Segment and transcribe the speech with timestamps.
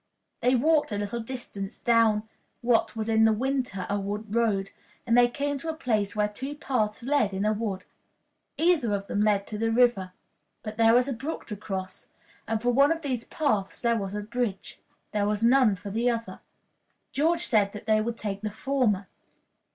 [0.41, 2.27] They walked a little distance down
[2.61, 4.71] what was in the winter a wood road,
[5.05, 7.83] and then came to a place where two paths led into a wood.
[8.57, 10.11] Either of them led to the river.
[10.63, 12.07] But there was a brook to cross,
[12.47, 14.79] and for one of these paths there was a bridge.
[15.11, 16.39] There was none for the other.
[17.11, 19.07] George said that they would take the former.